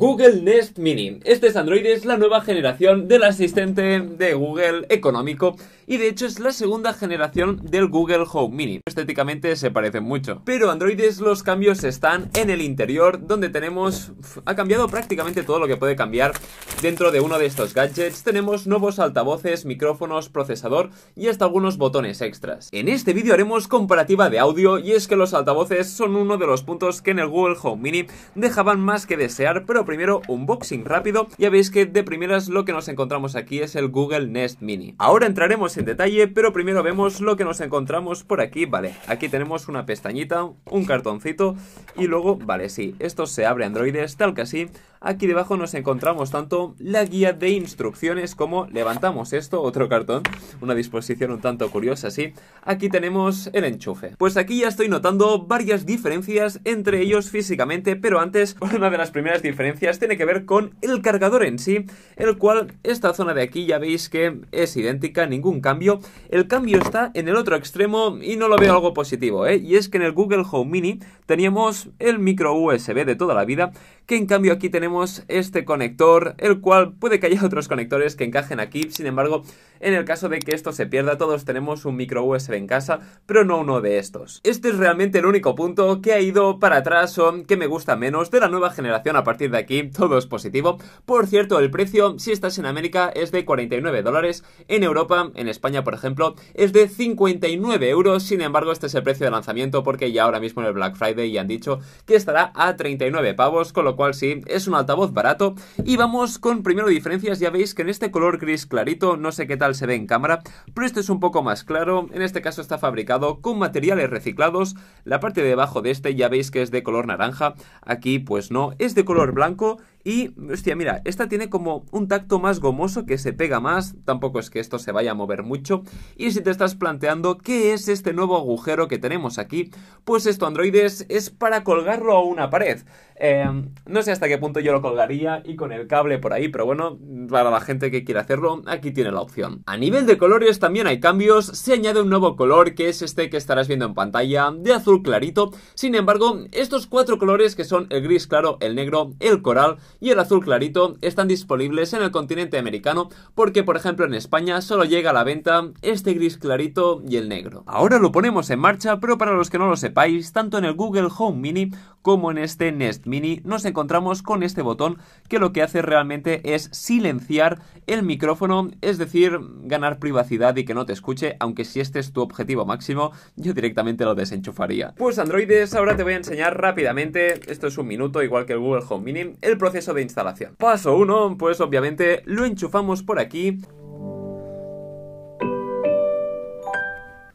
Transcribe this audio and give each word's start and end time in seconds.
Google 0.00 0.40
Nest 0.40 0.78
Mini. 0.78 1.20
Este 1.24 1.48
es 1.48 1.56
Android, 1.56 1.84
es 1.84 2.06
la 2.06 2.16
nueva 2.16 2.40
generación 2.40 3.06
del 3.06 3.22
asistente 3.22 4.00
de 4.00 4.32
Google 4.32 4.86
económico 4.88 5.56
y 5.90 5.96
de 5.96 6.06
hecho 6.06 6.24
es 6.24 6.38
la 6.38 6.52
segunda 6.52 6.94
generación 6.94 7.60
del 7.64 7.88
Google 7.88 8.24
Home 8.32 8.54
Mini. 8.54 8.80
Estéticamente 8.86 9.56
se 9.56 9.72
parecen 9.72 10.04
mucho, 10.04 10.40
pero 10.44 10.70
Androides 10.70 11.18
los 11.18 11.42
cambios 11.42 11.82
están 11.82 12.30
en 12.34 12.48
el 12.48 12.62
interior 12.62 13.26
donde 13.26 13.48
tenemos... 13.48 14.12
ha 14.44 14.54
cambiado 14.54 14.86
prácticamente 14.86 15.42
todo 15.42 15.58
lo 15.58 15.66
que 15.66 15.76
puede 15.76 15.96
cambiar 15.96 16.32
dentro 16.80 17.10
de 17.10 17.18
uno 17.18 17.40
de 17.40 17.46
estos 17.46 17.74
gadgets. 17.74 18.22
Tenemos 18.22 18.68
nuevos 18.68 19.00
altavoces, 19.00 19.64
micrófonos, 19.64 20.28
procesador 20.28 20.90
y 21.16 21.26
hasta 21.26 21.44
algunos 21.44 21.76
botones 21.76 22.20
extras. 22.20 22.68
En 22.70 22.88
este 22.88 23.12
vídeo 23.12 23.34
haremos 23.34 23.66
comparativa 23.66 24.30
de 24.30 24.38
audio 24.38 24.78
y 24.78 24.92
es 24.92 25.08
que 25.08 25.16
los 25.16 25.34
altavoces 25.34 25.90
son 25.90 26.14
uno 26.14 26.36
de 26.36 26.46
los 26.46 26.62
puntos 26.62 27.02
que 27.02 27.10
en 27.10 27.18
el 27.18 27.26
Google 27.26 27.56
Home 27.60 27.82
Mini 27.82 28.06
dejaban 28.36 28.78
más 28.78 29.06
que 29.06 29.16
desear, 29.16 29.64
pero 29.66 29.84
primero 29.84 30.22
unboxing 30.28 30.84
rápido. 30.84 31.26
Ya 31.36 31.50
veis 31.50 31.68
que 31.68 31.84
de 31.84 32.04
primeras 32.04 32.48
lo 32.48 32.64
que 32.64 32.72
nos 32.72 32.86
encontramos 32.86 33.34
aquí 33.34 33.58
es 33.58 33.74
el 33.74 33.88
Google 33.88 34.28
Nest 34.28 34.60
Mini. 34.60 34.94
Ahora 34.96 35.26
entraremos 35.26 35.76
en 35.79 35.79
detalle, 35.84 36.28
pero 36.28 36.52
primero 36.52 36.82
vemos 36.82 37.20
lo 37.20 37.36
que 37.36 37.44
nos 37.44 37.60
encontramos 37.60 38.24
por 38.24 38.40
aquí. 38.40 38.66
Vale, 38.66 38.94
aquí 39.06 39.28
tenemos 39.28 39.68
una 39.68 39.86
pestañita, 39.86 40.44
un 40.44 40.84
cartoncito 40.84 41.56
y 41.96 42.06
luego, 42.06 42.36
vale, 42.36 42.68
sí, 42.68 42.94
esto 42.98 43.26
se 43.26 43.46
abre 43.46 43.64
androides 43.64 44.16
tal 44.16 44.34
que 44.34 44.42
así. 44.42 44.68
Aquí 45.02 45.26
debajo 45.26 45.56
nos 45.56 45.72
encontramos 45.72 46.30
tanto 46.30 46.74
la 46.78 47.02
guía 47.06 47.32
de 47.32 47.48
instrucciones 47.48 48.34
como 48.34 48.66
levantamos 48.66 49.32
esto, 49.32 49.62
otro 49.62 49.88
cartón, 49.88 50.22
una 50.60 50.74
disposición 50.74 51.30
un 51.30 51.40
tanto 51.40 51.70
curiosa, 51.70 52.10
sí. 52.10 52.34
Aquí 52.64 52.90
tenemos 52.90 53.48
el 53.54 53.64
enchufe. 53.64 54.14
Pues 54.18 54.36
aquí 54.36 54.60
ya 54.60 54.68
estoy 54.68 54.90
notando 54.90 55.46
varias 55.46 55.86
diferencias 55.86 56.60
entre 56.64 57.00
ellos 57.00 57.30
físicamente, 57.30 57.96
pero 57.96 58.20
antes, 58.20 58.56
una 58.76 58.90
de 58.90 58.98
las 58.98 59.10
primeras 59.10 59.40
diferencias 59.40 59.98
tiene 59.98 60.18
que 60.18 60.26
ver 60.26 60.44
con 60.44 60.74
el 60.82 61.00
cargador 61.00 61.46
en 61.46 61.58
sí, 61.58 61.86
el 62.16 62.36
cual 62.36 62.74
esta 62.82 63.14
zona 63.14 63.32
de 63.32 63.40
aquí 63.40 63.64
ya 63.64 63.78
veis 63.78 64.10
que 64.10 64.42
es 64.52 64.76
idéntica, 64.76 65.24
ningún 65.24 65.62
cambio. 65.62 66.00
El 66.28 66.46
cambio 66.46 66.76
está 66.76 67.10
en 67.14 67.26
el 67.26 67.36
otro 67.36 67.56
extremo 67.56 68.18
y 68.20 68.36
no 68.36 68.48
lo 68.48 68.58
veo 68.58 68.74
algo 68.74 68.92
positivo, 68.92 69.46
¿eh? 69.46 69.56
Y 69.56 69.76
es 69.76 69.88
que 69.88 69.96
en 69.96 70.02
el 70.02 70.12
Google 70.12 70.44
Home 70.50 70.70
Mini 70.70 71.00
teníamos 71.24 71.88
el 71.98 72.18
micro 72.18 72.54
USB 72.54 73.06
de 73.06 73.14
toda 73.14 73.34
la 73.34 73.46
vida, 73.46 73.72
que 74.10 74.16
en 74.16 74.26
cambio 74.26 74.52
aquí 74.52 74.70
tenemos 74.70 75.22
este 75.28 75.64
conector, 75.64 76.34
el 76.38 76.60
cual 76.60 76.94
puede 76.94 77.20
que 77.20 77.28
haya 77.28 77.44
otros 77.46 77.68
conectores 77.68 78.16
que 78.16 78.24
encajen 78.24 78.58
aquí, 78.58 78.90
sin 78.90 79.06
embargo, 79.06 79.44
en 79.78 79.94
el 79.94 80.04
caso 80.04 80.28
de 80.28 80.40
que 80.40 80.52
esto 80.52 80.72
se 80.72 80.86
pierda, 80.86 81.16
todos 81.16 81.44
tenemos 81.44 81.84
un 81.84 81.94
micro 81.94 82.24
USB 82.24 82.54
en 82.54 82.66
casa, 82.66 82.98
pero 83.24 83.44
no 83.44 83.60
uno 83.60 83.80
de 83.80 83.98
estos. 83.98 84.40
Este 84.42 84.70
es 84.70 84.78
realmente 84.78 85.20
el 85.20 85.26
único 85.26 85.54
punto 85.54 86.02
que 86.02 86.12
ha 86.12 86.20
ido 86.20 86.58
para 86.58 86.78
atrás 86.78 87.16
o 87.18 87.46
que 87.46 87.56
me 87.56 87.68
gusta 87.68 87.94
menos 87.94 88.32
de 88.32 88.40
la 88.40 88.48
nueva 88.48 88.70
generación 88.70 89.14
a 89.14 89.22
partir 89.22 89.52
de 89.52 89.58
aquí, 89.58 89.84
todo 89.84 90.18
es 90.18 90.26
positivo. 90.26 90.78
Por 91.06 91.28
cierto, 91.28 91.60
el 91.60 91.70
precio, 91.70 92.18
si 92.18 92.32
estás 92.32 92.58
en 92.58 92.66
América, 92.66 93.12
es 93.14 93.30
de 93.30 93.44
49 93.44 94.02
dólares, 94.02 94.42
en 94.66 94.82
Europa, 94.82 95.30
en 95.36 95.46
España, 95.46 95.84
por 95.84 95.94
ejemplo, 95.94 96.34
es 96.54 96.72
de 96.72 96.88
59 96.88 97.88
euros, 97.88 98.24
sin 98.24 98.40
embargo, 98.40 98.72
este 98.72 98.88
es 98.88 98.94
el 98.96 99.04
precio 99.04 99.26
de 99.26 99.30
lanzamiento 99.30 99.84
porque 99.84 100.10
ya 100.10 100.24
ahora 100.24 100.40
mismo 100.40 100.62
en 100.62 100.68
el 100.68 100.74
Black 100.74 100.96
Friday 100.96 101.30
ya 101.30 101.42
han 101.42 101.46
dicho 101.46 101.78
que 102.06 102.16
estará 102.16 102.50
a 102.56 102.74
39 102.74 103.34
pavos, 103.34 103.72
con 103.72 103.84
lo 103.84 103.99
sí, 104.12 104.42
es 104.46 104.66
un 104.66 104.74
altavoz 104.74 105.12
barato. 105.12 105.54
Y 105.84 105.96
vamos 105.96 106.38
con 106.38 106.62
primero 106.62 106.88
diferencias, 106.88 107.38
ya 107.38 107.50
veis 107.50 107.74
que 107.74 107.82
en 107.82 107.88
este 107.88 108.10
color 108.10 108.38
gris 108.38 108.66
clarito, 108.66 109.16
no 109.16 109.32
sé 109.32 109.46
qué 109.46 109.56
tal 109.56 109.74
se 109.74 109.86
ve 109.86 109.94
en 109.94 110.06
cámara, 110.06 110.42
pero 110.74 110.86
este 110.86 111.00
es 111.00 111.10
un 111.10 111.20
poco 111.20 111.42
más 111.42 111.64
claro, 111.64 112.08
en 112.12 112.22
este 112.22 112.42
caso 112.42 112.60
está 112.60 112.78
fabricado 112.78 113.40
con 113.40 113.58
materiales 113.58 114.10
reciclados, 114.10 114.74
la 115.04 115.20
parte 115.20 115.42
de 115.42 115.52
abajo 115.52 115.82
de 115.82 115.90
este 115.90 116.14
ya 116.14 116.28
veis 116.28 116.50
que 116.50 116.62
es 116.62 116.70
de 116.70 116.82
color 116.82 117.06
naranja, 117.06 117.54
aquí 117.82 118.18
pues 118.18 118.50
no, 118.50 118.72
es 118.78 118.94
de 118.94 119.04
color 119.04 119.32
blanco 119.32 119.78
y, 120.04 120.34
hostia, 120.50 120.76
mira, 120.76 121.02
esta 121.04 121.28
tiene 121.28 121.50
como 121.50 121.84
un 121.90 122.08
tacto 122.08 122.38
más 122.38 122.60
gomoso 122.60 123.04
que 123.04 123.18
se 123.18 123.32
pega 123.32 123.60
más, 123.60 123.94
tampoco 124.04 124.38
es 124.38 124.50
que 124.50 124.60
esto 124.60 124.78
se 124.78 124.92
vaya 124.92 125.12
a 125.12 125.14
mover 125.14 125.42
mucho. 125.42 125.82
Y 126.16 126.30
si 126.30 126.40
te 126.40 126.50
estás 126.50 126.74
planteando 126.74 127.38
qué 127.38 127.72
es 127.72 127.88
este 127.88 128.12
nuevo 128.12 128.36
agujero 128.36 128.88
que 128.88 128.98
tenemos 128.98 129.38
aquí, 129.38 129.70
pues 130.04 130.26
esto, 130.26 130.46
androides, 130.46 131.06
es 131.08 131.30
para 131.30 131.64
colgarlo 131.64 132.14
a 132.14 132.24
una 132.24 132.50
pared. 132.50 132.80
Eh, 133.22 133.44
no 133.84 134.02
sé 134.02 134.12
hasta 134.12 134.28
qué 134.28 134.38
punto 134.38 134.60
yo 134.60 134.72
lo 134.72 134.80
colgaría 134.80 135.42
y 135.44 135.54
con 135.54 135.72
el 135.72 135.86
cable 135.86 136.18
por 136.18 136.32
ahí, 136.32 136.48
pero 136.48 136.64
bueno, 136.64 136.98
para 137.28 137.50
la 137.50 137.60
gente 137.60 137.90
que 137.90 138.02
quiere 138.02 138.20
hacerlo, 138.20 138.62
aquí 138.66 138.92
tiene 138.92 139.12
la 139.12 139.20
opción. 139.20 139.62
A 139.66 139.76
nivel 139.76 140.06
de 140.06 140.16
colores 140.16 140.58
también 140.58 140.86
hay 140.86 141.00
cambios, 141.00 141.44
se 141.44 141.74
añade 141.74 142.00
un 142.00 142.08
nuevo 142.08 142.34
color 142.34 142.74
que 142.74 142.88
es 142.88 143.02
este 143.02 143.28
que 143.28 143.36
estarás 143.36 143.68
viendo 143.68 143.84
en 143.84 143.92
pantalla, 143.92 144.50
de 144.56 144.72
azul 144.72 145.02
clarito. 145.02 145.52
Sin 145.74 145.94
embargo, 145.94 146.44
estos 146.52 146.86
cuatro 146.86 147.18
colores 147.18 147.54
que 147.54 147.64
son 147.64 147.86
el 147.90 148.02
gris 148.02 148.26
claro, 148.26 148.56
el 148.60 148.74
negro, 148.74 149.12
el 149.20 149.42
coral 149.42 149.76
y 149.98 150.10
el 150.10 150.20
azul 150.20 150.44
clarito 150.44 150.96
están 151.00 151.28
disponibles 151.28 151.92
en 151.92 152.02
el 152.02 152.10
continente 152.10 152.58
americano 152.58 153.08
porque 153.34 153.64
por 153.64 153.76
ejemplo 153.76 154.06
en 154.06 154.14
España 154.14 154.60
solo 154.60 154.84
llega 154.84 155.10
a 155.10 155.14
la 155.14 155.24
venta 155.24 155.70
este 155.82 156.14
gris 156.14 156.36
clarito 156.38 157.02
y 157.08 157.16
el 157.16 157.28
negro. 157.28 157.64
Ahora 157.66 157.98
lo 157.98 158.12
ponemos 158.12 158.50
en 158.50 158.58
marcha, 158.58 159.00
pero 159.00 159.18
para 159.18 159.32
los 159.32 159.50
que 159.50 159.58
no 159.58 159.68
lo 159.68 159.76
sepáis, 159.76 160.32
tanto 160.32 160.58
en 160.58 160.64
el 160.64 160.74
Google 160.74 161.08
Home 161.16 161.38
Mini 161.40 161.70
como 162.02 162.30
en 162.30 162.38
este 162.38 162.72
Nest 162.72 163.06
Mini 163.06 163.40
nos 163.44 163.64
encontramos 163.64 164.22
con 164.22 164.42
este 164.42 164.62
botón 164.62 164.98
que 165.28 165.38
lo 165.38 165.52
que 165.52 165.62
hace 165.62 165.82
realmente 165.82 166.54
es 166.54 166.68
silenciar 166.72 167.60
el 167.86 168.02
micrófono, 168.02 168.70
es 168.80 168.98
decir, 168.98 169.38
ganar 169.64 169.98
privacidad 169.98 170.56
y 170.56 170.64
que 170.64 170.74
no 170.74 170.86
te 170.86 170.92
escuche, 170.92 171.36
aunque 171.40 171.64
si 171.64 171.80
este 171.80 171.98
es 171.98 172.12
tu 172.12 172.22
objetivo 172.22 172.64
máximo, 172.64 173.12
yo 173.36 173.52
directamente 173.52 174.04
lo 174.04 174.14
desenchufaría. 174.14 174.94
Pues 174.96 175.18
androides, 175.18 175.74
ahora 175.74 175.96
te 175.96 176.02
voy 176.02 176.14
a 176.14 176.18
enseñar 176.18 176.60
rápidamente, 176.60 177.40
esto 177.50 177.66
es 177.66 177.78
un 177.78 177.86
minuto 177.86 178.22
igual 178.22 178.46
que 178.46 178.54
el 178.54 178.60
Google 178.60 178.84
Home 178.88 179.12
Mini, 179.12 179.36
el 179.40 179.58
proceso 179.58 179.94
de 179.94 180.02
instalación. 180.02 180.54
Paso 180.56 180.96
1, 180.96 181.36
pues 181.38 181.60
obviamente 181.60 182.22
lo 182.26 182.44
enchufamos 182.44 183.02
por 183.02 183.18
aquí. 183.18 183.60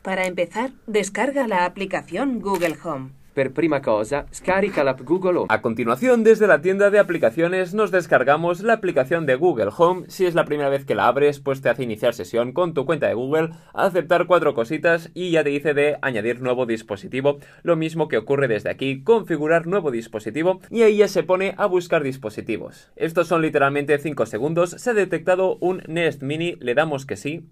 Para 0.02 0.28
empezar, 0.28 0.72
descarga 0.86 1.48
la 1.48 1.66
aplicación 1.66 2.40
Google 2.40 2.78
Home. 2.84 3.25
Per 3.36 3.52
prima 3.52 3.82
cosa, 3.82 4.28
scarica 4.32 4.86
l'app 4.88 5.02
Google 5.04 5.40
Home. 5.40 5.48
A 5.50 5.62
continuación, 5.62 6.24
desde 6.24 6.48
la 6.48 6.62
tienda 6.62 6.90
de 6.90 7.00
aplicaciones 7.00 7.74
nos 7.74 7.92
descargamos 7.92 8.62
la 8.62 8.72
aplicación 8.72 9.26
de 9.26 9.36
Google 9.36 9.72
Home. 9.78 10.06
Si 10.08 10.26
es 10.26 10.36
la 10.36 10.46
primera 10.46 10.70
vez 10.70 10.86
que 10.86 10.96
la 10.96 11.08
abres, 11.08 11.42
pues 11.42 11.60
te 11.60 11.68
hace 11.68 11.84
iniciar 11.84 12.14
sesión 12.14 12.54
con 12.54 12.74
tu 12.74 12.86
cuenta 12.86 13.10
de 13.10 13.14
Google, 13.14 13.50
aceptar 13.74 14.26
cuatro 14.26 14.54
cositas 14.54 15.12
y 15.14 15.32
ya 15.32 15.44
te 15.44 15.50
dice 15.50 15.74
de 15.74 15.98
añadir 16.02 16.42
nuevo 16.42 16.66
dispositivo. 16.66 17.40
Lo 17.62 17.76
mismo 17.76 18.08
que 18.08 18.16
ocurre 18.16 18.48
desde 18.48 18.70
aquí, 18.70 19.04
configurar 19.04 19.68
nuevo 19.68 19.92
dispositivo 19.92 20.62
y 20.70 20.84
ahí 20.84 20.96
ya 20.96 21.10
se 21.10 21.24
pone 21.24 21.56
a 21.58 21.66
buscar 21.66 22.04
dispositivos. 22.04 22.90
Estos 22.96 23.28
son 23.28 23.42
literalmente 23.42 23.98
5 23.98 24.28
segundos. 24.28 24.70
Se 24.70 24.92
ha 24.92 24.94
detectado 24.94 25.58
un 25.60 25.84
Nest 25.88 26.22
Mini, 26.24 26.56
le 26.62 26.74
damos 26.74 27.06
que 27.06 27.18
sí. 27.18 27.50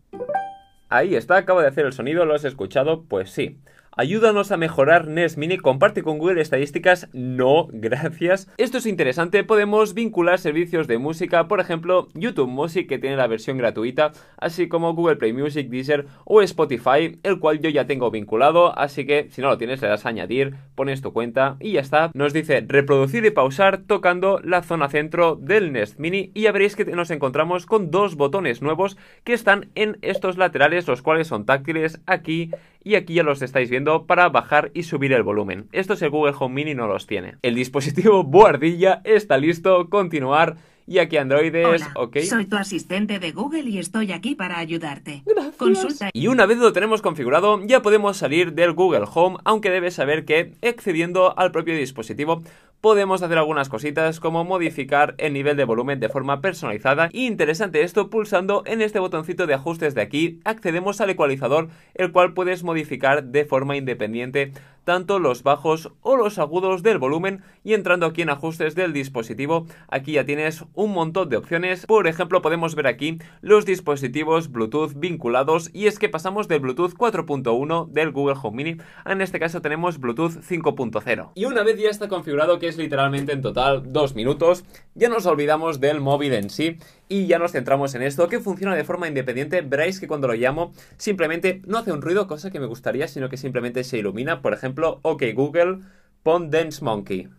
Ahí 0.88 1.16
está, 1.16 1.36
acabo 1.36 1.60
de 1.60 1.68
hacer 1.68 1.86
el 1.86 1.92
sonido, 1.92 2.24
¿lo 2.24 2.36
has 2.36 2.46
escuchado? 2.46 3.04
Pues 3.04 3.32
sí. 3.32 3.60
Ayúdanos 3.96 4.52
a 4.52 4.58
mejorar 4.58 5.08
Nest 5.08 5.38
Mini, 5.38 5.60
comparte 5.60 6.02
con 6.02 6.18
Google 6.18 6.42
estadísticas, 6.42 7.10
no, 7.14 7.68
gracias. 7.72 8.50
Esto 8.58 8.80
es 8.80 8.88
interesante, 8.88 9.44
podemos 9.44 9.94
vincular 9.94 10.40
servicios 10.40 10.88
de 10.88 10.98
música, 10.98 11.48
por 11.48 11.60
ejemplo, 11.60 12.08
YouTube 12.16 12.50
Music 12.50 12.90
que 12.90 12.98
tiene 12.98 13.18
la 13.18 13.28
versión 13.28 13.60
gratuita, 13.60 14.12
así 14.38 14.68
como 14.68 14.96
Google 14.96 15.18
Play 15.18 15.34
Music, 15.34 15.70
Deezer 15.70 16.08
o 16.26 16.42
Spotify, 16.42 17.20
el 17.22 17.38
cual 17.38 17.60
yo 17.60 17.70
ya 17.70 17.86
tengo 17.86 18.10
vinculado, 18.10 18.76
así 18.80 19.06
que 19.06 19.28
si 19.30 19.42
no 19.42 19.50
lo 19.50 19.60
tienes 19.60 19.80
le 19.84 19.90
das 19.90 20.08
a 20.08 20.10
añadir, 20.10 20.56
pones 20.74 21.04
tu 21.04 21.14
cuenta 21.14 21.58
y 21.60 21.74
ya 21.74 21.82
está. 21.82 22.10
Nos 22.16 22.34
dice 22.34 22.66
reproducir 22.68 23.24
y 23.26 23.30
pausar 23.30 23.84
tocando 23.86 24.40
la 24.44 24.64
zona 24.64 24.90
centro 24.90 25.36
del 25.36 25.72
Nest 25.72 26.00
Mini 26.00 26.32
y 26.34 26.42
ya 26.42 26.52
veréis 26.52 26.76
que 26.76 26.86
nos 26.86 27.12
encontramos 27.12 27.68
con 27.68 27.92
dos 27.92 28.16
botones 28.16 28.64
nuevos 28.64 28.98
que 29.24 29.34
están 29.34 29.70
en 29.76 30.00
estos 30.02 30.38
laterales, 30.38 30.88
los 30.88 31.04
cuales 31.04 31.28
son 31.28 31.46
táctiles 31.46 32.02
aquí 32.08 32.50
y 32.84 32.96
aquí 32.96 33.16
ya 33.16 33.24
los 33.24 33.42
estáis 33.42 33.70
viendo 33.70 34.06
para 34.06 34.30
bajar 34.30 34.72
y 34.74 34.84
subir 34.84 35.14
el 35.14 35.24
volumen. 35.24 35.68
Esto 35.72 35.94
es 35.94 36.02
el 36.02 36.10
Google 36.10 36.34
Home 36.40 36.56
Mini 36.56 36.76
no 36.76 36.88
los 36.88 37.08
tiene. 37.08 37.36
El 37.42 37.56
dispositivo 37.56 38.24
Boardilla 38.24 39.02
está 39.04 39.38
listo, 39.38 39.90
continuar. 39.90 40.58
Y 40.86 40.98
aquí 40.98 41.16
androides, 41.16 41.66
Hola, 41.66 41.92
ok. 41.96 42.18
soy 42.20 42.46
tu 42.46 42.58
asistente 42.58 43.18
de 43.18 43.32
Google 43.32 43.70
y 43.70 43.80
estoy 43.80 44.12
aquí 44.12 44.36
para 44.36 44.58
ayudarte. 44.58 45.24
Gracias. 45.26 45.56
Consulta 45.56 46.10
Y 46.12 46.28
una 46.28 46.46
vez 46.46 46.58
lo 46.58 46.74
tenemos 46.74 47.02
configurado, 47.02 47.62
ya 47.66 47.82
podemos 47.82 48.18
salir 48.18 48.52
del 48.52 48.74
Google 48.74 49.06
Home, 49.14 49.38
aunque 49.46 49.70
debes 49.70 49.94
saber 49.94 50.26
que 50.26 50.52
accediendo 50.62 51.38
al 51.40 51.54
propio 51.54 51.74
dispositivo 51.74 52.44
podemos 52.84 53.24
hacer 53.24 53.38
algunas 53.38 53.70
cositas 53.70 54.20
como 54.20 54.44
modificar 54.44 55.16
el 55.18 55.32
nivel 55.32 55.56
de 55.56 55.64
volumen 55.64 56.02
de 56.02 56.10
forma 56.10 56.42
personalizada. 56.42 57.08
Y 57.14 57.28
interesante 57.28 57.82
esto, 57.82 58.10
pulsando 58.10 58.62
en 58.66 58.82
este 58.82 59.00
botoncito 59.00 59.48
de 59.48 59.54
ajustes 59.54 59.96
de 59.96 60.02
aquí, 60.02 60.42
accedemos 60.44 61.00
al 61.00 61.10
ecualizador, 61.10 61.70
el 61.94 62.12
cual 62.12 62.34
puedes 62.34 62.66
modificar 62.66 63.24
de 63.24 63.46
forma 63.46 63.78
independiente 63.78 64.52
tanto 64.84 65.20
los 65.20 65.44
bajos 65.44 65.92
o 66.02 66.16
los 66.16 66.40
agudos 66.40 66.84
del 66.84 66.98
volumen 66.98 67.42
y 67.64 67.74
entrando 67.74 68.06
aquí 68.06 68.22
en 68.22 68.30
ajustes 68.30 68.76
del 68.76 68.94
dispositivo, 68.94 69.66
aquí 69.88 70.14
ya 70.14 70.26
tienes 70.26 70.66
un 70.74 70.94
montón 70.94 71.30
de 71.30 71.38
opciones. 71.38 71.86
Por 71.86 72.08
ejemplo, 72.08 72.42
podemos 72.42 72.76
ver 72.76 72.88
aquí 72.88 73.20
los 73.42 73.66
dispositivos 73.66 74.52
Bluetooth 74.52 74.94
vinculados 74.96 75.70
y 75.74 75.88
es 75.88 76.00
que 76.00 76.10
pasamos 76.10 76.48
del 76.48 76.60
Bluetooth 76.60 76.94
4.1 76.94 77.88
del 77.90 78.12
Google 78.12 78.38
Home 78.42 78.64
Mini, 78.64 78.82
en 79.06 79.22
este 79.22 79.40
caso 79.40 79.62
tenemos 79.62 80.00
Bluetooth 80.00 80.42
5.0. 80.42 81.32
Y 81.36 81.46
una 81.46 81.64
vez 81.64 81.80
ya 81.80 81.90
está 81.90 82.08
configurado, 82.08 82.60
que 82.60 82.68
es 82.68 82.78
literalmente 82.78 83.32
en 83.32 83.42
total 83.42 83.92
dos 83.92 84.16
minutos, 84.16 84.66
ya 84.96 85.10
nos 85.10 85.26
olvidamos 85.26 85.80
del 85.80 86.02
móvil 86.02 86.34
en 86.34 86.50
sí 86.50 86.78
y 87.10 87.28
ya 87.28 87.38
nos 87.38 87.52
centramos 87.52 87.94
en 87.96 88.02
esto, 88.02 88.28
que 88.28 88.40
funciona 88.40 88.76
de 88.76 88.84
forma 88.84 89.08
independiente. 89.08 89.62
Veréis 89.62 90.00
que 90.00 90.08
cuando 90.08 90.28
lo 90.28 90.34
llamo 90.34 90.72
simplemente 90.98 91.62
no 91.66 91.78
hace 91.78 91.92
un 91.92 92.02
ruido, 92.02 92.28
cosa 92.28 92.50
que 92.50 92.60
me 92.60 92.66
gustaría, 92.66 93.08
sino 93.08 93.30
que 93.30 93.38
simplemente 93.38 93.84
se 93.84 93.98
ilumina. 94.00 94.42
Por 94.42 94.54
ejemplo, 94.54 94.73
OK 95.02 95.24
Google, 95.34 95.80
pon 96.24 96.50
Dance 96.50 96.84
Monkey. 96.84 97.30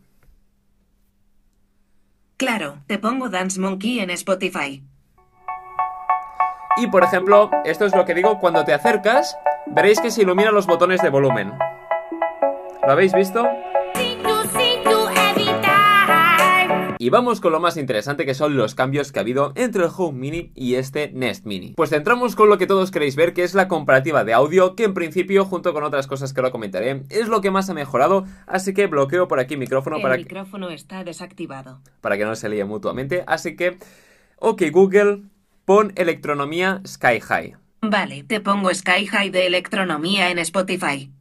Claro, 2.36 2.78
te 2.86 2.98
pongo 2.98 3.28
Dance 3.28 3.60
Monkey 3.60 4.00
en 4.00 4.10
Spotify. 4.10 4.82
Y 6.76 6.88
por 6.88 7.04
ejemplo, 7.04 7.50
esto 7.64 7.86
es 7.86 7.94
lo 7.94 8.04
que 8.04 8.14
digo 8.14 8.40
cuando 8.40 8.64
te 8.64 8.74
acercas, 8.74 9.36
veréis 9.66 10.00
que 10.00 10.10
se 10.10 10.22
iluminan 10.22 10.54
los 10.54 10.66
botones 10.66 11.00
de 11.00 11.10
volumen. 11.10 11.52
¿Lo 12.84 12.92
habéis 12.92 13.14
visto? 13.14 13.48
Y 17.04 17.10
vamos 17.10 17.42
con 17.42 17.52
lo 17.52 17.60
más 17.60 17.76
interesante 17.76 18.24
que 18.24 18.32
son 18.32 18.56
los 18.56 18.74
cambios 18.74 19.12
que 19.12 19.18
ha 19.18 19.20
habido 19.20 19.52
entre 19.56 19.84
el 19.84 19.90
Home 19.94 20.18
Mini 20.18 20.52
y 20.54 20.76
este 20.76 21.10
Nest 21.12 21.44
Mini. 21.44 21.74
Pues 21.76 21.92
entramos 21.92 22.34
con 22.34 22.48
lo 22.48 22.56
que 22.56 22.66
todos 22.66 22.90
queréis 22.90 23.14
ver, 23.14 23.34
que 23.34 23.42
es 23.42 23.52
la 23.52 23.68
comparativa 23.68 24.24
de 24.24 24.32
audio, 24.32 24.74
que 24.74 24.84
en 24.84 24.94
principio, 24.94 25.44
junto 25.44 25.74
con 25.74 25.84
otras 25.84 26.06
cosas 26.06 26.32
que 26.32 26.40
lo 26.40 26.50
comentaré, 26.50 27.02
es 27.10 27.28
lo 27.28 27.42
que 27.42 27.50
más 27.50 27.68
ha 27.68 27.74
mejorado, 27.74 28.24
así 28.46 28.72
que 28.72 28.86
bloqueo 28.86 29.28
por 29.28 29.38
aquí 29.38 29.58
micrófono 29.58 29.96
El 29.96 30.02
para 30.02 30.16
micrófono 30.16 30.70
está 30.70 31.04
desactivado. 31.04 31.82
para 32.00 32.16
que 32.16 32.24
no 32.24 32.34
se 32.36 32.48
líe 32.48 32.64
mutuamente, 32.64 33.22
así 33.26 33.54
que, 33.54 33.76
ok 34.38 34.62
Google, 34.72 35.24
pon 35.66 35.92
electronomía 35.96 36.80
Sky 36.86 37.20
High. 37.20 37.54
Vale, 37.82 38.22
te 38.22 38.40
pongo 38.40 38.72
Sky 38.72 39.08
High 39.08 39.28
de 39.28 39.46
Electronomía 39.46 40.30
en 40.30 40.38
Spotify. 40.38 41.12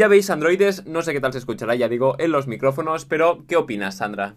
Ya 0.00 0.08
veis, 0.08 0.30
androides, 0.30 0.86
no 0.86 1.02
sé 1.02 1.12
qué 1.12 1.20
tal 1.20 1.34
se 1.34 1.38
escuchará, 1.40 1.74
ya 1.74 1.86
digo, 1.86 2.16
en 2.18 2.32
los 2.32 2.46
micrófonos, 2.46 3.04
pero 3.04 3.44
¿qué 3.46 3.56
opinas, 3.56 3.98
Sandra? 3.98 4.34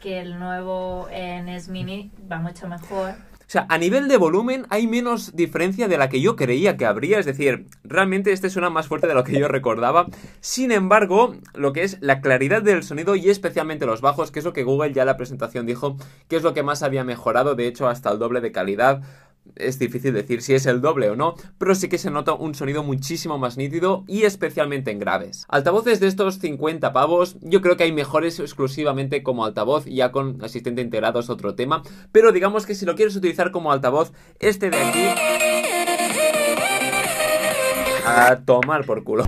que 0.00 0.20
el 0.20 0.38
nuevo 0.38 1.08
NES 1.10 1.68
Mini 1.70 2.12
va 2.30 2.38
mucho 2.38 2.68
mejor. 2.68 3.10
O 3.10 3.50
sea, 3.52 3.66
a 3.68 3.78
nivel 3.78 4.06
de 4.06 4.16
volumen 4.16 4.64
hay 4.70 4.86
menos 4.86 5.34
diferencia 5.34 5.88
de 5.88 5.98
la 5.98 6.08
que 6.08 6.20
yo 6.20 6.36
creía 6.36 6.76
que 6.76 6.86
habría, 6.86 7.18
es 7.18 7.26
decir, 7.26 7.66
realmente 7.82 8.30
este 8.30 8.48
suena 8.48 8.70
más 8.70 8.86
fuerte 8.86 9.08
de 9.08 9.14
lo 9.14 9.24
que 9.24 9.38
yo 9.38 9.48
recordaba. 9.48 10.06
Sin 10.40 10.70
embargo, 10.70 11.34
lo 11.54 11.72
que 11.72 11.82
es 11.82 11.98
la 12.00 12.20
claridad 12.20 12.62
del 12.62 12.84
sonido 12.84 13.16
y 13.16 13.28
especialmente 13.28 13.86
los 13.86 14.02
bajos, 14.02 14.30
que 14.30 14.38
es 14.38 14.44
lo 14.44 14.52
que 14.52 14.62
Google 14.62 14.92
ya 14.92 15.02
en 15.02 15.06
la 15.06 15.16
presentación 15.16 15.66
dijo 15.66 15.96
que 16.28 16.36
es 16.36 16.44
lo 16.44 16.54
que 16.54 16.62
más 16.62 16.84
había 16.84 17.02
mejorado, 17.02 17.56
de 17.56 17.66
hecho 17.66 17.88
hasta 17.88 18.12
el 18.12 18.20
doble 18.20 18.40
de 18.40 18.52
calidad. 18.52 19.02
Es 19.56 19.78
difícil 19.78 20.14
decir 20.14 20.40
si 20.40 20.54
es 20.54 20.66
el 20.66 20.80
doble 20.80 21.10
o 21.10 21.16
no, 21.16 21.34
pero 21.58 21.74
sí 21.74 21.88
que 21.88 21.98
se 21.98 22.10
nota 22.10 22.32
un 22.32 22.54
sonido 22.54 22.82
muchísimo 22.82 23.38
más 23.38 23.56
nítido 23.56 24.04
y 24.06 24.22
especialmente 24.22 24.90
en 24.90 24.98
graves. 24.98 25.44
Altavoces 25.48 26.00
de 26.00 26.06
estos 26.06 26.38
50 26.38 26.92
pavos, 26.92 27.36
yo 27.40 27.60
creo 27.60 27.76
que 27.76 27.84
hay 27.84 27.92
mejores 27.92 28.38
exclusivamente 28.40 29.22
como 29.22 29.44
altavoz, 29.44 29.84
ya 29.86 30.12
con 30.12 30.42
asistente 30.44 30.80
integrado 30.80 31.20
es 31.20 31.28
otro 31.28 31.54
tema, 31.54 31.82
pero 32.12 32.32
digamos 32.32 32.66
que 32.66 32.74
si 32.74 32.86
lo 32.86 32.94
quieres 32.94 33.16
utilizar 33.16 33.50
como 33.50 33.72
altavoz, 33.72 34.12
este 34.38 34.70
de 34.70 34.78
aquí... 34.78 35.04
A 38.04 38.40
tomar 38.44 38.84
por 38.84 39.04
culo. 39.04 39.24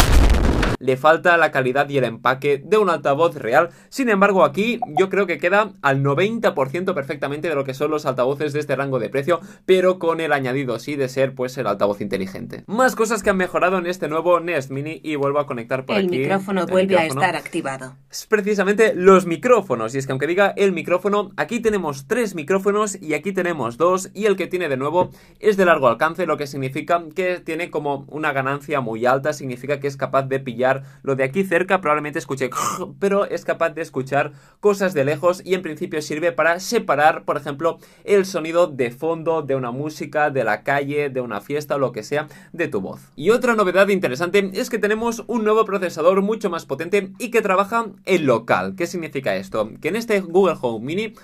Le 0.85 0.99
falta 0.99 1.39
la 1.39 1.51
calidad 1.51 1.89
y 1.89 1.97
el 1.97 2.05
empaque 2.05 2.63
de 2.63 2.77
un 2.77 2.91
altavoz 2.91 3.37
real. 3.37 3.71
Sin 3.89 4.11
embargo, 4.11 4.45
aquí 4.45 4.81
yo 4.99 5.09
creo 5.09 5.27
que 5.27 5.39
queda 5.39 5.73
al 5.81 6.03
90% 6.03 6.93
perfectamente 6.93 7.49
de 7.49 7.55
lo 7.55 7.65
que 7.65 7.73
son 7.73 7.91
los 7.91 8.05
altavoces 8.05 8.53
de 8.53 8.61
este 8.61 8.77
rango 8.77 8.99
de 8.99 9.09
precio, 9.09 9.41
pero 9.65 9.99
con 9.99 10.21
el 10.21 10.31
añadido 10.31 10.79
sí 10.79 10.97
de 10.97 11.09
ser 11.09 11.35
pues 11.35 11.57
el 11.57 11.69
altavoz 11.69 12.03
inteligente. 12.03 12.65
Más 12.67 12.97
cosas 12.97 13.23
que 13.23 13.31
han 13.31 13.39
mejorado 13.39 13.79
en 13.79 13.87
este 13.87 14.09
nuevo 14.09 14.41
Nest 14.41 14.71
Mini 14.71 15.01
y 15.03 15.17
vuelvo 15.17 15.39
a 15.39 15.47
conectar 15.47 15.87
por 15.87 15.97
el 15.97 16.05
aquí. 16.05 16.19
micrófono 16.19 16.61
el 16.65 16.67
vuelve 16.67 16.99
micrófono. 16.99 17.21
a 17.23 17.25
estar 17.25 17.37
activado. 17.41 17.97
Es 18.11 18.27
precisamente 18.27 18.93
los 18.95 19.25
micrófonos. 19.25 19.95
Y 19.95 19.99
es 19.99 20.05
que 20.07 20.13
aunque 20.13 20.27
diga 20.27 20.53
el 20.55 20.73
micrófono, 20.73 21.31
aquí 21.39 21.61
tenemos 21.61 22.07
tres 22.07 22.35
micrófonos 22.35 23.01
y 23.01 23.15
aquí 23.15 23.33
tenemos 23.33 23.79
dos. 23.79 24.11
Y 24.13 24.27
el 24.27 24.37
que 24.37 24.49
tiene 24.49 24.69
de 24.69 24.77
nuevo 24.77 25.13
es 25.41 25.57
de 25.57 25.65
largo 25.65 25.89
alcance, 25.89 26.27
lo 26.27 26.37
que 26.37 26.47
significa 26.47 27.03
que 27.15 27.41
tiene 27.41 27.71
como 27.71 28.05
una 28.09 28.35
ganancia 28.35 28.83
muy 28.83 29.07
alta. 29.07 29.33
Significa 29.33 29.81
que 29.81 29.87
es 29.87 29.97
capaz 29.97 30.25
de 30.25 30.41
pillar 30.41 30.74
lo 31.03 31.17
de 31.17 31.25
aquí 31.25 31.45
cerca, 31.45 31.81
probablemente 31.81 32.19
escuche, 32.19 32.51
pero 32.99 33.25
es 33.27 33.45
capaz 33.45 33.71
de 33.71 33.83
escuchar 33.83 34.33
cosas 34.61 34.95
de 34.95 35.05
lejos 35.05 35.43
y 35.45 35.55
en 35.55 35.63
principio 35.63 36.03
sirve 36.03 36.33
para 36.33 36.61
separar, 36.61 37.25
por 37.25 37.37
ejemplo, 37.37 37.79
el 38.05 38.27
sonido 38.27 38.67
de 38.67 38.91
fondo 38.91 39.43
de 39.43 39.55
una 39.55 39.71
música, 39.71 40.31
de 40.31 40.45
la 40.45 40.63
calle, 40.63 41.11
de 41.11 41.21
una 41.21 41.41
fiesta 41.41 41.77
o 41.77 41.79
lo 41.79 41.93
que 41.93 42.03
sea, 42.03 42.29
de 42.53 42.69
tu 42.69 42.81
voz. 42.81 43.01
Y 43.17 43.31
otra 43.31 43.55
novedad 43.55 43.89
interesante 43.89 44.51
es 44.55 44.71
que 44.71 44.79
tenemos 44.79 45.25
un 45.27 45.45
nuevo 45.45 45.65
procesador 45.65 46.23
mucho 46.23 46.51
más 46.51 46.67
potente 46.67 47.13
y 47.19 47.31
que 47.31 47.43
trabaja 47.43 47.87
en 48.05 48.27
local. 48.27 48.75
¿Qué 48.77 48.87
significa 48.87 49.37
esto? 49.37 49.71
Que 49.81 49.89
en 49.89 49.97
este 49.97 50.21
Google 50.21 50.57
Home 50.61 50.85
Mini 50.85 51.15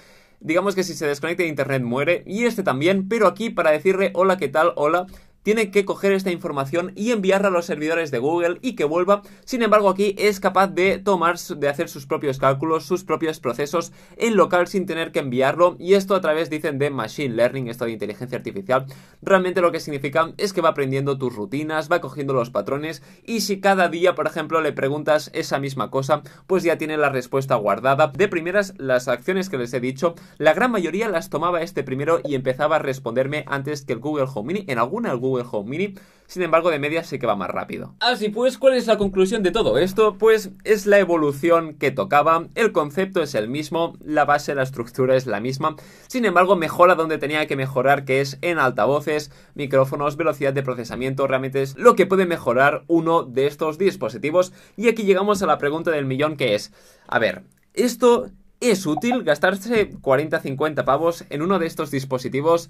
digamos 0.41 0.75
que 0.75 0.85
si 0.85 0.95
se 0.95 1.07
desconecta 1.07 1.43
de 1.43 1.49
internet 1.49 1.83
muere 1.83 2.23
y 2.27 2.45
este 2.45 2.63
también, 2.63 3.09
pero 3.09 3.27
aquí 3.27 3.51
para 3.51 3.71
decirle 3.71 4.11
hola, 4.15 4.39
¿qué 4.39 4.49
tal? 4.49 4.73
Hola, 4.77 5.07
tiene 5.43 5.71
que 5.71 5.85
coger 5.85 6.13
esta 6.13 6.31
información 6.31 6.93
y 6.97 7.13
enviarla 7.13 7.49
a 7.49 7.51
los 7.51 7.67
servidores 7.67 8.11
de 8.11 8.19
Google 8.19 8.59
y 8.63 8.75
que 8.75 8.85
vuelva. 8.85 9.23
Sin 9.45 9.63
embargo, 9.63 9.89
aquí 9.89 10.15
es 10.19 10.41
capaz 10.41 10.69
de 10.69 10.99
tomar, 10.99 11.39
de 11.39 11.69
hacer 11.69 11.89
sus 11.89 12.07
propios 12.07 12.39
cálculos, 12.39 12.85
sus 12.85 13.05
propios 13.05 13.41
procesos 13.41 13.93
en 14.17 14.37
local 14.37 14.67
sin 14.69 14.87
tener 14.87 15.13
que 15.13 15.21
enviarlo. 15.21 15.77
Y 15.79 15.95
esto 15.95 16.15
a 16.15 16.21
través, 16.21 16.51
dicen, 16.51 16.79
de 16.79 16.91
Machine 16.91 17.35
Learning, 17.35 17.69
esto 17.69 17.85
de 17.85 17.93
inteligencia 17.93 18.39
artificial. 18.39 18.87
Realmente 19.23 19.61
lo 19.61 19.73
que 19.73 19.81
significa 19.81 20.33
es 20.37 20.53
que 20.53 20.61
va 20.61 20.71
aprendiendo 20.71 21.19
tus 21.19 21.35
rutinas, 21.35 21.91
va 21.91 22.01
cogiendo 22.01 22.33
los 22.33 22.51
patrones 22.51 23.03
y 23.25 23.41
si 23.41 23.61
cada 23.61 23.89
día, 23.89 24.15
por 24.15 24.27
ejemplo, 24.27 24.61
le 24.61 24.73
preguntas 24.73 25.31
esa 25.35 25.59
misma 25.59 25.91
cosa, 25.91 26.23
pues 26.47 26.63
ya 26.63 26.79
tiene 26.79 26.97
la 26.97 27.09
respuesta 27.09 27.55
guardada. 27.55 28.09
De 28.09 28.29
primeras, 28.29 28.75
las 28.79 29.09
acciones 29.09 29.49
que 29.49 29.59
les 29.59 29.73
he 29.73 29.81
dicho, 29.81 30.15
la 30.39 30.55
gran 30.55 30.71
mayoría 30.71 31.09
las 31.09 31.31
tomaba 31.31 31.63
este 31.63 31.83
primero 31.83 32.21
y 32.25 32.35
empezaba 32.35 32.77
a 32.77 32.81
responderme 32.81 33.45
antes 33.47 33.85
que 33.85 33.93
el 33.93 33.99
Google 33.99 34.27
Home 34.33 34.53
Mini. 34.53 34.65
En 34.69 34.79
alguna 34.79 35.13
el 35.13 35.19
Home 35.39 35.71
Mini, 35.71 35.95
sin 36.27 36.43
embargo 36.43 36.71
de 36.71 36.79
media 36.79 37.03
sí 37.03 37.19
que 37.19 37.27
va 37.27 37.35
más 37.35 37.51
rápido. 37.51 37.95
Así 38.01 38.29
pues, 38.29 38.57
¿cuál 38.57 38.75
es 38.75 38.87
la 38.87 38.99
conclusión 38.99 39.43
de 39.43 39.51
todo 39.51 39.79
esto? 39.79 40.17
Pues 40.17 40.51
es 40.65 40.87
la 40.87 40.99
evolución 40.99 41.75
que 41.75 41.91
tocaba, 41.91 42.47
el 42.55 42.73
concepto 42.73 43.23
es 43.23 43.35
el 43.35 43.49
mismo, 43.49 43.97
la 44.05 44.25
base, 44.25 44.55
la 44.55 44.63
estructura 44.63 45.17
es 45.17 45.27
la 45.27 45.41
misma, 45.41 45.77
sin 46.07 46.25
embargo 46.25 46.55
mejora 46.55 46.95
donde 46.95 47.19
tenía 47.19 47.47
que 47.47 47.57
mejorar, 47.57 48.05
que 48.05 48.21
es 48.21 48.39
en 48.43 48.59
altavoces, 48.59 49.33
micrófonos, 49.55 50.17
velocidad 50.17 50.53
de 50.53 50.63
procesamiento, 50.63 51.27
realmente 51.27 51.63
es 51.63 51.77
lo 51.77 51.97
que 51.97 52.07
puede 52.07 52.27
mejorar 52.27 52.85
uno 52.87 53.25
de 53.25 53.47
estos 53.47 53.77
dispositivos. 53.79 54.53
Y 54.77 54.89
aquí 54.89 55.03
llegamos 55.03 55.43
a 55.43 55.47
la 55.47 55.59
pregunta 55.59 55.91
del 55.91 56.07
millón 56.07 56.37
que 56.37 56.55
es, 56.55 56.73
a 57.09 57.19
ver, 57.19 57.43
esto... 57.75 58.31
¿Es 58.63 58.85
útil 58.85 59.25
gastarse 59.25 59.91
40-50 59.91 60.85
pavos 60.85 61.25
en 61.31 61.41
uno 61.41 61.59
de 61.59 61.65
estos 61.65 61.91
dispositivos? 61.91 62.69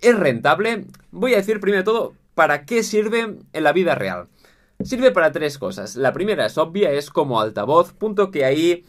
¿Es 0.00 0.18
rentable? 0.18 0.86
Voy 1.10 1.34
a 1.34 1.38
decir 1.38 1.60
primero 1.60 1.84
todo, 1.84 2.14
¿para 2.34 2.64
qué 2.64 2.82
sirve 2.82 3.36
en 3.52 3.64
la 3.64 3.72
vida 3.72 3.94
real? 3.94 4.28
Sirve 4.84 5.10
para 5.10 5.32
tres 5.32 5.58
cosas. 5.58 5.96
La 5.96 6.12
primera 6.12 6.46
es 6.46 6.58
obvia, 6.58 6.90
es 6.90 7.10
como 7.10 7.40
altavoz, 7.40 7.92
punto 7.92 8.30
que 8.30 8.44
ahí 8.44 8.84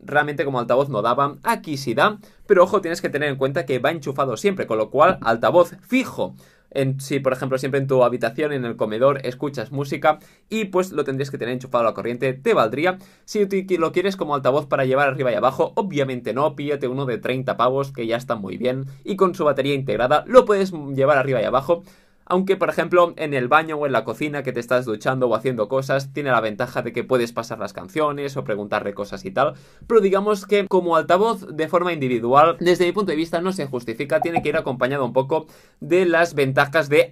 realmente 0.00 0.44
como 0.44 0.58
altavoz 0.58 0.88
no 0.88 1.00
daba, 1.00 1.36
aquí 1.42 1.76
sí 1.76 1.94
da, 1.94 2.18
pero 2.46 2.64
ojo, 2.64 2.80
tienes 2.80 3.00
que 3.00 3.08
tener 3.08 3.28
en 3.28 3.36
cuenta 3.36 3.64
que 3.64 3.78
va 3.78 3.90
enchufado 3.90 4.36
siempre, 4.36 4.66
con 4.66 4.78
lo 4.78 4.90
cual 4.90 5.18
altavoz 5.22 5.74
fijo. 5.82 6.34
En, 6.76 7.00
si 7.00 7.20
por 7.20 7.32
ejemplo 7.32 7.58
siempre 7.58 7.80
en 7.80 7.86
tu 7.86 8.04
habitación, 8.04 8.52
en 8.52 8.64
el 8.64 8.76
comedor, 8.76 9.20
escuchas 9.24 9.72
música 9.72 10.18
y 10.50 10.66
pues 10.66 10.92
lo 10.92 11.04
tendrías 11.04 11.30
que 11.30 11.38
tener 11.38 11.54
enchufado 11.54 11.82
a 11.82 11.86
la 11.86 11.94
corriente, 11.94 12.34
te 12.34 12.54
valdría. 12.54 12.98
Si 13.24 13.46
lo 13.78 13.92
quieres 13.92 14.16
como 14.16 14.34
altavoz 14.34 14.66
para 14.66 14.84
llevar 14.84 15.08
arriba 15.08 15.32
y 15.32 15.34
abajo, 15.34 15.72
obviamente 15.74 16.34
no, 16.34 16.54
píllate 16.54 16.86
uno 16.86 17.06
de 17.06 17.18
30 17.18 17.56
pavos 17.56 17.92
que 17.92 18.06
ya 18.06 18.16
está 18.16 18.36
muy 18.36 18.56
bien 18.58 18.86
y 19.04 19.16
con 19.16 19.34
su 19.34 19.44
batería 19.44 19.74
integrada 19.74 20.24
lo 20.26 20.44
puedes 20.44 20.72
llevar 20.72 21.18
arriba 21.18 21.40
y 21.40 21.44
abajo. 21.44 21.82
Aunque 22.26 22.56
por 22.56 22.68
ejemplo 22.68 23.14
en 23.16 23.34
el 23.34 23.48
baño 23.48 23.76
o 23.76 23.86
en 23.86 23.92
la 23.92 24.04
cocina 24.04 24.42
que 24.42 24.52
te 24.52 24.60
estás 24.60 24.84
duchando 24.84 25.28
o 25.28 25.34
haciendo 25.34 25.68
cosas, 25.68 26.12
tiene 26.12 26.30
la 26.30 26.40
ventaja 26.40 26.82
de 26.82 26.92
que 26.92 27.04
puedes 27.04 27.32
pasar 27.32 27.58
las 27.58 27.72
canciones 27.72 28.36
o 28.36 28.44
preguntarle 28.44 28.94
cosas 28.94 29.24
y 29.24 29.30
tal, 29.30 29.54
pero 29.86 30.00
digamos 30.00 30.44
que 30.44 30.66
como 30.66 30.96
altavoz 30.96 31.46
de 31.56 31.68
forma 31.68 31.92
individual, 31.92 32.56
desde 32.60 32.84
mi 32.84 32.92
punto 32.92 33.10
de 33.10 33.16
vista 33.16 33.40
no 33.40 33.52
se 33.52 33.66
justifica, 33.66 34.20
tiene 34.20 34.42
que 34.42 34.48
ir 34.48 34.56
acompañado 34.56 35.04
un 35.04 35.12
poco 35.12 35.46
de 35.80 36.04
las 36.04 36.34
ventajas 36.34 36.88
de, 36.88 37.08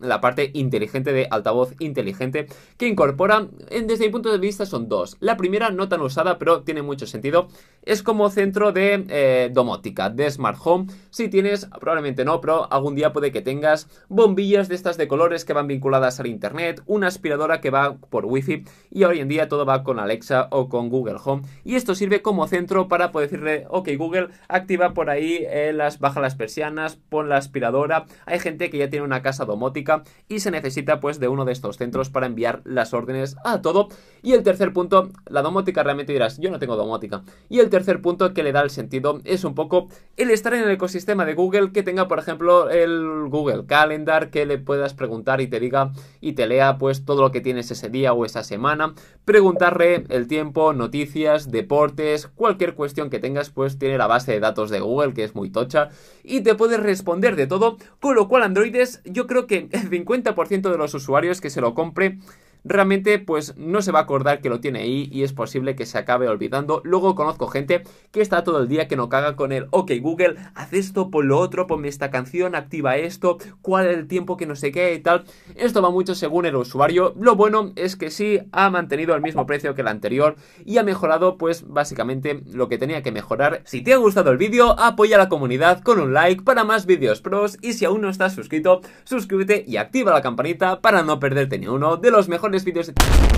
la 0.00 0.20
parte 0.20 0.50
inteligente 0.54 1.12
de 1.12 1.28
altavoz 1.30 1.74
inteligente 1.78 2.46
que 2.76 2.88
incorpora, 2.88 3.48
desde 3.70 4.06
mi 4.06 4.10
punto 4.10 4.32
de 4.32 4.38
vista 4.38 4.66
son 4.66 4.88
dos. 4.88 5.16
La 5.20 5.36
primera 5.36 5.70
no 5.70 5.88
tan 5.88 6.00
usada, 6.00 6.38
pero 6.38 6.62
tiene 6.62 6.82
mucho 6.82 7.06
sentido, 7.06 7.48
es 7.82 8.02
como 8.02 8.28
centro 8.30 8.72
de 8.72 9.06
eh, 9.08 9.50
domótica, 9.52 10.10
de 10.10 10.28
smart 10.30 10.58
home, 10.62 10.86
si 11.10 11.28
tienes, 11.28 11.66
probablemente 11.78 12.24
no, 12.24 12.40
pero 12.40 12.70
algún 12.72 12.94
día 12.96 13.12
puede 13.12 13.30
que 13.30 13.42
tengas 13.42 13.88
bombillas 14.08 14.39
de 14.40 14.74
estas 14.74 14.96
de 14.96 15.06
colores 15.06 15.44
que 15.44 15.52
van 15.52 15.66
vinculadas 15.66 16.18
al 16.18 16.26
internet, 16.26 16.82
una 16.86 17.08
aspiradora 17.08 17.60
que 17.60 17.68
va 17.68 17.96
por 17.98 18.24
wifi 18.24 18.64
y 18.90 19.04
hoy 19.04 19.20
en 19.20 19.28
día 19.28 19.48
todo 19.48 19.66
va 19.66 19.84
con 19.84 19.98
Alexa 19.98 20.48
o 20.50 20.70
con 20.70 20.88
Google 20.88 21.18
Home. 21.22 21.42
Y 21.62 21.74
esto 21.74 21.94
sirve 21.94 22.22
como 22.22 22.48
centro 22.48 22.88
para 22.88 23.12
poder 23.12 23.28
decirle, 23.28 23.66
ok 23.68 23.90
Google, 23.98 24.28
activa 24.48 24.94
por 24.94 25.10
ahí 25.10 25.44
eh, 25.46 25.74
las, 25.74 25.98
baja 25.98 26.22
las 26.22 26.36
persianas, 26.36 26.96
pon 26.96 27.28
la 27.28 27.36
aspiradora, 27.36 28.06
hay 28.24 28.38
gente 28.40 28.70
que 28.70 28.78
ya 28.78 28.88
tiene 28.88 29.04
una 29.04 29.20
casa 29.20 29.44
domótica 29.44 30.04
y 30.26 30.40
se 30.40 30.50
necesita 30.50 31.00
pues 31.00 31.20
de 31.20 31.28
uno 31.28 31.44
de 31.44 31.52
estos 31.52 31.76
centros 31.76 32.08
para 32.08 32.26
enviar 32.26 32.62
las 32.64 32.94
órdenes 32.94 33.36
a 33.44 33.60
todo. 33.60 33.88
Y 34.22 34.32
el 34.32 34.42
tercer 34.42 34.72
punto, 34.72 35.10
la 35.28 35.42
domótica 35.42 35.82
realmente 35.82 36.14
dirás, 36.14 36.38
yo 36.38 36.50
no 36.50 36.58
tengo 36.58 36.76
domótica 36.76 37.24
y 37.50 37.58
el 37.58 37.68
tercer 37.68 38.00
punto 38.00 38.32
que 38.32 38.42
le 38.42 38.52
da 38.52 38.62
el 38.62 38.70
sentido 38.70 39.20
es 39.24 39.44
un 39.44 39.54
poco 39.54 39.88
el 40.16 40.30
estar 40.30 40.54
en 40.54 40.62
el 40.62 40.70
ecosistema 40.70 41.26
de 41.26 41.34
Google 41.34 41.72
que 41.72 41.82
tenga 41.82 42.08
por 42.08 42.18
ejemplo 42.18 42.70
el 42.70 43.28
Google 43.28 43.66
Calendar 43.66 44.29
que 44.30 44.46
le 44.46 44.58
puedas 44.58 44.94
preguntar 44.94 45.40
y 45.40 45.46
te 45.46 45.60
diga 45.60 45.92
y 46.20 46.32
te 46.32 46.46
lea 46.46 46.78
pues 46.78 47.04
todo 47.04 47.22
lo 47.22 47.30
que 47.30 47.40
tienes 47.40 47.70
ese 47.70 47.88
día 47.88 48.12
o 48.12 48.24
esa 48.24 48.42
semana, 48.42 48.94
preguntarle 49.24 50.04
el 50.08 50.26
tiempo, 50.26 50.72
noticias, 50.72 51.50
deportes, 51.50 52.26
cualquier 52.28 52.74
cuestión 52.74 53.10
que 53.10 53.18
tengas 53.18 53.50
pues 53.50 53.78
tiene 53.78 53.98
la 53.98 54.06
base 54.06 54.32
de 54.32 54.40
datos 54.40 54.70
de 54.70 54.80
Google 54.80 55.14
que 55.14 55.24
es 55.24 55.34
muy 55.34 55.50
tocha 55.50 55.90
y 56.22 56.40
te 56.40 56.54
puede 56.54 56.76
responder 56.76 57.36
de 57.36 57.46
todo, 57.46 57.76
con 58.00 58.14
lo 58.14 58.28
cual 58.28 58.42
Androides 58.42 59.02
yo 59.04 59.26
creo 59.26 59.46
que 59.46 59.68
el 59.70 59.90
50% 59.90 60.70
de 60.70 60.78
los 60.78 60.94
usuarios 60.94 61.40
que 61.40 61.50
se 61.50 61.60
lo 61.60 61.74
compre 61.74 62.18
realmente 62.64 63.18
pues 63.18 63.56
no 63.56 63.82
se 63.82 63.92
va 63.92 64.00
a 64.00 64.02
acordar 64.02 64.40
que 64.40 64.48
lo 64.48 64.60
tiene 64.60 64.80
ahí 64.80 65.08
y 65.12 65.22
es 65.22 65.32
posible 65.32 65.76
que 65.76 65.86
se 65.86 65.98
acabe 65.98 66.28
olvidando. 66.28 66.80
Luego 66.84 67.14
conozco 67.14 67.48
gente 67.48 67.82
que 68.10 68.20
está 68.20 68.44
todo 68.44 68.60
el 68.60 68.68
día 68.68 68.88
que 68.88 68.96
no 68.96 69.08
caga 69.08 69.36
con 69.36 69.52
el, 69.52 69.66
ok 69.70 69.92
Google, 70.00 70.36
haz 70.54 70.72
esto, 70.72 71.10
pon 71.10 71.28
lo 71.28 71.38
otro, 71.38 71.66
ponme 71.66 71.88
esta 71.88 72.10
canción, 72.10 72.54
activa 72.54 72.96
esto, 72.96 73.38
cuál 73.62 73.88
es 73.88 73.98
el 73.98 74.06
tiempo 74.06 74.36
que 74.36 74.46
no 74.46 74.56
sé 74.56 74.72
qué 74.72 74.94
y 74.94 75.00
tal. 75.00 75.24
Esto 75.56 75.82
va 75.82 75.90
mucho 75.90 76.14
según 76.14 76.46
el 76.46 76.56
usuario. 76.56 77.14
Lo 77.18 77.36
bueno 77.36 77.72
es 77.76 77.96
que 77.96 78.10
sí 78.10 78.40
ha 78.52 78.70
mantenido 78.70 79.14
el 79.14 79.22
mismo 79.22 79.46
precio 79.46 79.74
que 79.74 79.82
el 79.82 79.88
anterior 79.88 80.36
y 80.64 80.78
ha 80.78 80.82
mejorado 80.82 81.36
pues 81.38 81.66
básicamente 81.66 82.42
lo 82.52 82.68
que 82.68 82.78
tenía 82.78 83.02
que 83.02 83.12
mejorar. 83.12 83.62
Si 83.64 83.82
te 83.82 83.92
ha 83.92 83.96
gustado 83.96 84.30
el 84.30 84.38
vídeo, 84.38 84.78
apoya 84.78 85.16
a 85.16 85.18
la 85.18 85.28
comunidad 85.28 85.82
con 85.82 86.00
un 86.00 86.12
like 86.12 86.42
para 86.42 86.64
más 86.64 86.86
vídeos 86.86 87.20
pros 87.20 87.58
y 87.62 87.74
si 87.74 87.84
aún 87.84 88.00
no 88.00 88.08
estás 88.08 88.34
suscrito, 88.34 88.80
suscríbete 89.04 89.64
y 89.66 89.76
activa 89.76 90.12
la 90.12 90.22
campanita 90.22 90.80
para 90.80 91.02
no 91.02 91.20
perderte 91.20 91.58
ni 91.58 91.66
uno 91.66 91.96
de 91.96 92.10
los 92.10 92.28
mejores 92.50 92.64
vídeos 92.64 92.86
de... 92.88 93.29